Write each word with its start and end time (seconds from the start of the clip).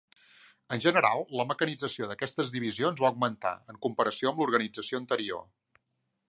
En 0.75 0.79
general, 0.85 1.19
la 1.41 1.45
mecanització 1.49 2.07
d'aquestes 2.11 2.53
divisions 2.55 3.03
va 3.05 3.11
augmentar, 3.11 3.53
en 3.75 3.79
comparació 3.87 4.33
amb 4.33 4.43
l'organització 4.45 5.03
anterior. 5.05 5.47